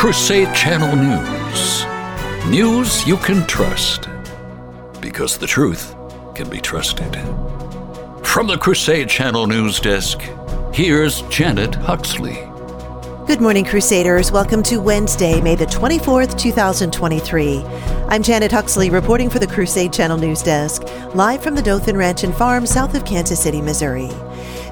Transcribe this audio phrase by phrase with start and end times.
[0.00, 1.84] Crusade Channel News.
[2.48, 4.08] News you can trust.
[4.98, 5.94] Because the truth
[6.34, 7.14] can be trusted.
[8.24, 10.18] From the Crusade Channel News Desk,
[10.72, 12.38] here's Janet Huxley.
[13.26, 14.32] Good morning, Crusaders.
[14.32, 17.62] Welcome to Wednesday, May the 24th, 2023.
[18.08, 20.82] I'm Janet Huxley reporting for the Crusade Channel News Desk,
[21.14, 24.08] live from the Dothan Ranch and Farm south of Kansas City, Missouri.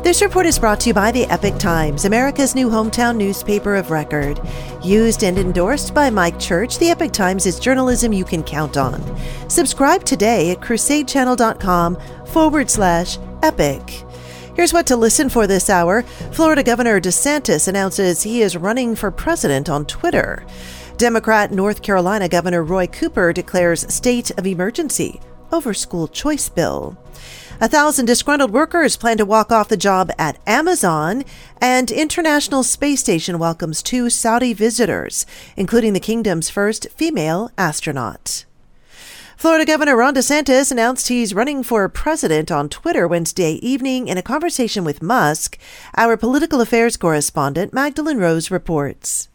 [0.09, 3.91] This report is brought to you by the Epoch Times, America's new hometown newspaper of
[3.91, 4.41] record.
[4.82, 9.02] Used and endorsed by Mike Church, the Epoch Times is journalism you can count on.
[9.51, 13.82] Subscribe today at crusadechannel.com forward slash epic.
[14.56, 16.01] Here's what to listen for this hour.
[16.32, 20.46] Florida Governor DeSantis announces he is running for president on Twitter.
[20.96, 25.20] Democrat North Carolina Governor Roy Cooper declares state of emergency
[25.52, 26.96] over school choice bill.
[27.60, 31.24] A thousand disgruntled workers plan to walk off the job at Amazon,
[31.60, 35.26] and International Space Station welcomes two Saudi visitors,
[35.56, 38.45] including the kingdom's first female astronaut.
[39.37, 44.22] Florida Governor Ron DeSantis announced he's running for president on Twitter Wednesday evening in a
[44.22, 45.59] conversation with Musk.
[45.96, 49.28] Our political affairs correspondent Magdalene Rose reports.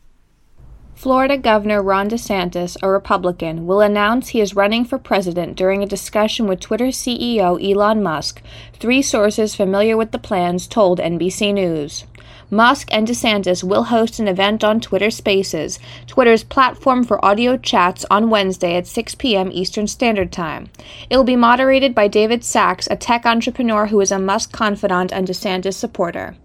[1.04, 5.86] Florida Governor Ron DeSantis, a Republican, will announce he is running for president during a
[5.86, 8.42] discussion with Twitter CEO Elon Musk,
[8.80, 12.06] three sources familiar with the plans told NBC News.
[12.50, 18.06] Musk and DeSantis will host an event on Twitter Spaces, Twitter's platform for audio chats,
[18.10, 19.50] on Wednesday at 6 p.m.
[19.52, 20.70] Eastern Standard Time.
[21.10, 25.12] It will be moderated by David Sacks, a tech entrepreneur who is a Musk confidant
[25.12, 26.38] and DeSantis supporter.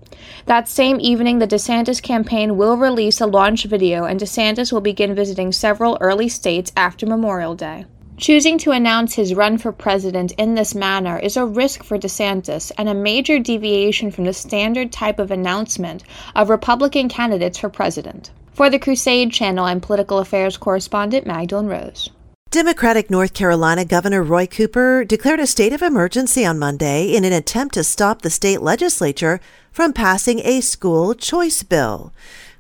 [0.47, 5.15] That same evening, the DeSantis campaign will release a launch video, and DeSantis will begin
[5.15, 7.85] visiting several early states after Memorial Day.
[8.17, 12.73] Choosing to announce his run for president in this manner is a risk for DeSantis
[12.77, 16.03] and a major deviation from the standard type of announcement
[16.35, 18.33] of Republican candidates for president.
[18.53, 22.11] For the Crusade Channel, I'm political affairs correspondent Magdalene Rose.
[22.51, 27.33] Democratic North Carolina Governor Roy Cooper declared a state of emergency on Monday in an
[27.35, 29.39] attempt to stop the state legislature
[29.71, 32.11] from passing a school choice bill.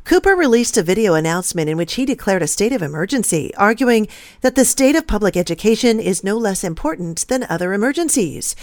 [0.04, 4.08] Cooper released a video announcement in which he declared a state of emergency, arguing
[4.42, 8.54] that the state of public education is no less important than other emergencies.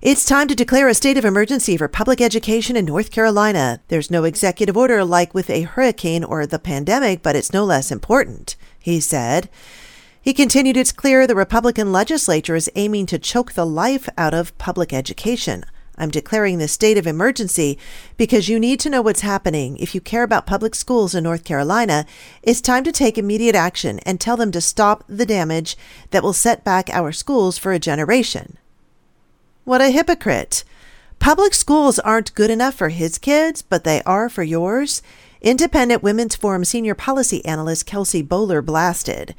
[0.00, 3.82] It's time to declare a state of emergency for public education in North Carolina.
[3.88, 7.92] There's no executive order like with a hurricane or the pandemic, but it's no less
[7.92, 9.50] important, he said.
[10.22, 14.56] He continued, It's clear the Republican legislature is aiming to choke the life out of
[14.58, 15.64] public education.
[15.96, 17.78] I'm declaring this state of emergency
[18.18, 19.78] because you need to know what's happening.
[19.78, 22.04] If you care about public schools in North Carolina,
[22.42, 25.76] it's time to take immediate action and tell them to stop the damage
[26.10, 28.58] that will set back our schools for a generation.
[29.64, 30.64] What a hypocrite!
[31.18, 35.02] Public schools aren't good enough for his kids, but they are for yours.
[35.42, 39.34] Independent Women's Forum senior policy analyst Kelsey Bolar blasted.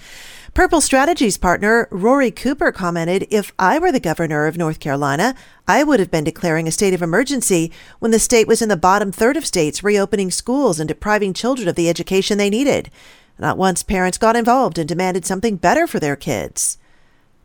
[0.56, 5.36] Purple Strategies partner Rory Cooper commented If I were the governor of North Carolina,
[5.68, 8.76] I would have been declaring a state of emergency when the state was in the
[8.76, 12.90] bottom third of states reopening schools and depriving children of the education they needed.
[13.38, 16.80] Not once parents got involved and demanded something better for their kids.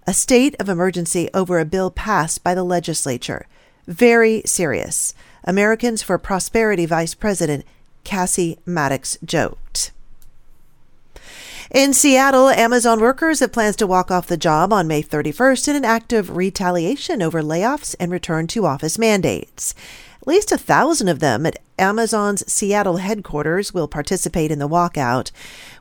[0.06, 3.46] A state of emergency over a bill passed by the legislature.
[3.86, 5.14] Very serious.
[5.44, 7.64] Americans for Prosperity Vice President
[8.06, 9.90] Casey Mattox joked.
[11.72, 15.76] In Seattle, Amazon workers have plans to walk off the job on May 31st in
[15.76, 19.74] an act of retaliation over layoffs and return to office mandates.
[20.26, 25.30] At least a thousand of them at Amazon's Seattle headquarters will participate in the walkout,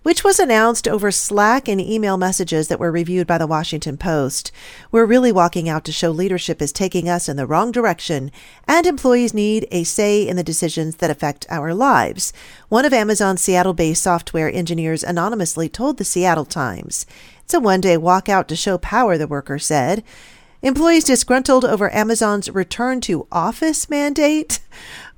[0.04, 4.52] which was announced over Slack and email messages that were reviewed by the Washington Post.
[4.92, 8.32] We're really walking out to show leadership is taking us in the wrong direction,
[8.68, 12.32] and employees need a say in the decisions that affect our lives.
[12.70, 17.08] One of Amazon's Seattle based software engineers anonymously told the Seattle Times.
[17.44, 20.04] It's a one day walkout to show power, the worker said.
[20.66, 24.62] Employees disgruntled over Amazon's return to office mandate,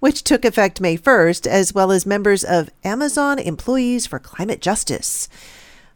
[0.02, 5.30] which took effect May 1st, as well as members of Amazon Employees for Climate Justice,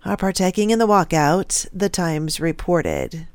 [0.05, 3.27] are partaking in the walkout, the Times reported.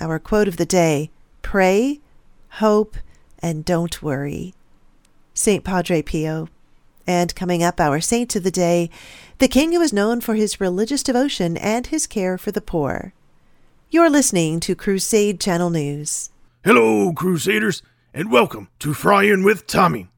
[0.00, 1.10] Our quote of the day
[1.42, 1.98] pray,
[2.50, 2.96] hope,
[3.40, 4.54] and don't worry.
[5.34, 5.64] St.
[5.64, 6.48] Padre Pio.
[7.08, 8.88] And coming up, our saint of the day,
[9.38, 13.14] the king who is known for his religious devotion and his care for the poor.
[13.90, 16.28] You're listening to Crusade Channel News.
[16.62, 17.82] Hello, Crusaders,
[18.12, 20.08] and welcome to Frying with Tommy.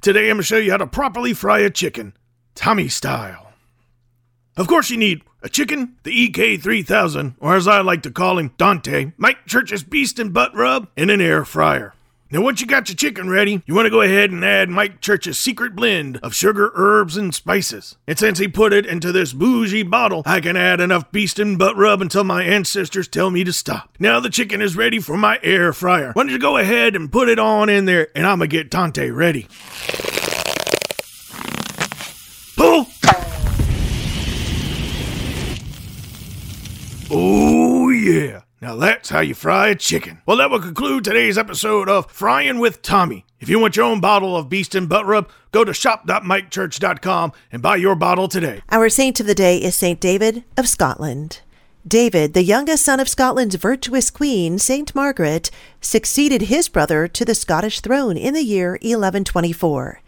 [0.00, 2.12] Today I'm going to show you how to properly fry a chicken,
[2.56, 3.52] Tommy style.
[4.56, 8.52] Of course, you need a chicken, the EK3000, or as I like to call him,
[8.58, 11.94] Dante, Mike Church's Beast and Butt Rub, and an air fryer.
[12.32, 15.00] Now, once you got your chicken ready, you want to go ahead and add Mike
[15.00, 17.96] Church's secret blend of sugar, herbs, and spices.
[18.06, 21.58] And since he put it into this bougie bottle, I can add enough beast and
[21.58, 23.96] butt rub until my ancestors tell me to stop.
[23.98, 26.12] Now the chicken is ready for my air fryer.
[26.12, 28.70] Why don't you go ahead and put it on in there, and I'm gonna get
[28.70, 29.48] Tante ready.
[38.60, 40.20] Now that's how you fry a chicken.
[40.26, 43.24] Well, that will conclude today's episode of Frying with Tommy.
[43.38, 47.62] If you want your own bottle of Beast and Butt Rub, go to shop.mikechurch.com and
[47.62, 48.60] buy your bottle today.
[48.68, 51.40] Our saint of the day is Saint David of Scotland.
[51.88, 57.34] David, the youngest son of Scotland's virtuous queen, Saint Margaret, succeeded his brother to the
[57.34, 60.02] Scottish throne in the year 1124.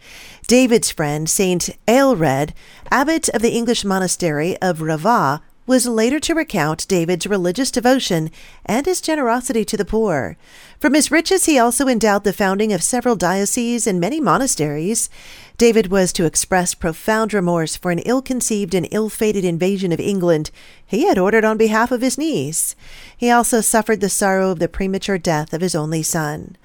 [0.45, 2.51] David's friend, Saint Aelred,
[2.91, 8.29] abbot of the English monastery of Rievaulx, was later to recount David's religious devotion
[8.65, 10.37] and his generosity to the poor.
[10.79, 15.09] From his riches, he also endowed the founding of several dioceses and many monasteries.
[15.57, 19.99] David was to express profound remorse for an ill conceived and ill fated invasion of
[19.99, 20.51] England
[20.85, 22.75] he had ordered on behalf of his niece.
[23.15, 26.57] He also suffered the sorrow of the premature death of his only son.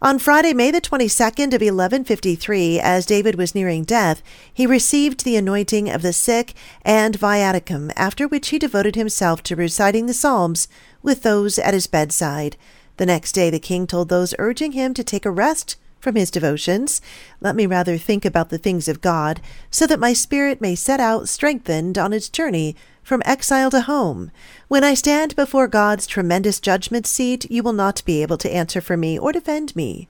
[0.00, 4.22] On Friday, May the 22nd of 1153, as David was nearing death,
[4.52, 9.56] he received the anointing of the sick and viaticum, after which he devoted himself to
[9.56, 10.68] reciting the Psalms
[11.02, 12.56] with those at his bedside.
[12.96, 16.30] The next day, the king told those urging him to take a rest from his
[16.30, 17.00] devotions.
[17.40, 21.00] Let me rather think about the things of God, so that my spirit may set
[21.00, 24.30] out strengthened on its journey from exile to home.
[24.68, 28.80] When I stand before God's tremendous judgment seat, you will not be able to answer
[28.80, 30.08] for me or defend me.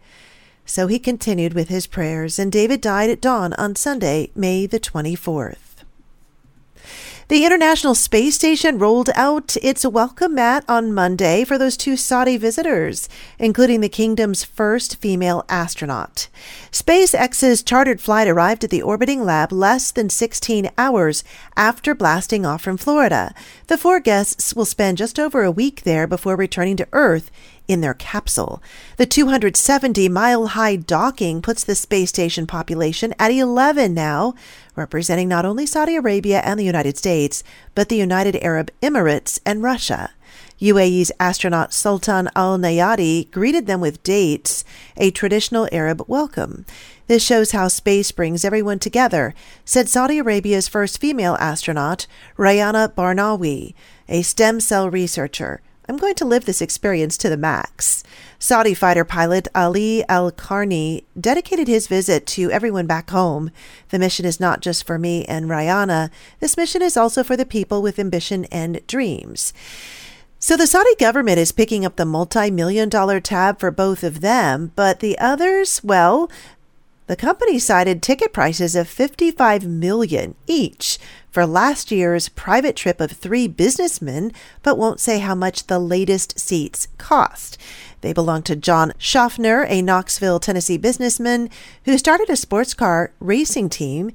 [0.67, 4.81] So he continued with his prayers, and David died at dawn on Sunday, May the
[4.81, 5.64] 24th.
[7.29, 12.37] The International Space Station rolled out its welcome mat on Monday for those two Saudi
[12.37, 16.29] visitors, including the kingdom's first female astronaut.
[16.71, 21.25] SpaceX's chartered flight arrived at the orbiting lab less than 16 hours
[21.57, 23.35] after blasting off from Florida.
[23.69, 27.31] The four guests will spend just over a week there before returning to Earth
[27.69, 28.63] in their capsule.
[28.97, 34.35] The 270 mile high docking puts the space station population at 11 now,
[34.77, 37.43] representing not only Saudi Arabia and the United States,
[37.75, 40.11] but the United Arab Emirates and Russia.
[40.61, 44.65] UAE's astronaut Sultan Al Neyadi greeted them with dates,
[44.97, 46.65] a traditional Arab welcome.
[47.07, 49.35] This shows how space brings everyone together,
[49.65, 52.07] said Saudi Arabia's first female astronaut,
[52.39, 53.75] Rayana Barnawi,
[54.09, 55.61] a stem cell researcher.
[55.87, 58.03] I'm going to live this experience to the max.
[58.39, 63.51] Saudi fighter pilot Ali Al Karni dedicated his visit to everyone back home.
[63.91, 66.11] The mission is not just for me and Rayana,
[66.41, 69.53] this mission is also for the people with ambition and dreams.
[70.39, 74.21] So the Saudi government is picking up the multi million dollar tab for both of
[74.21, 76.31] them, but the others, well,
[77.07, 80.99] the company cited ticket prices of 55 million each
[81.31, 86.39] for last year's private trip of three businessmen, but won't say how much the latest
[86.39, 87.59] seats cost.
[88.01, 91.51] They belong to John Shoffner, a Knoxville, Tennessee businessman
[91.85, 94.11] who started a sports car racing team,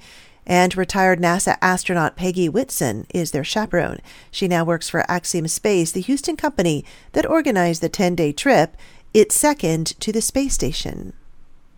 [0.48, 4.00] and retired NASA astronaut Peggy Whitson is their chaperone.
[4.32, 8.76] She now works for Axiom Space, the Houston company that organized the 10 day trip,
[9.14, 11.14] its second to the space station.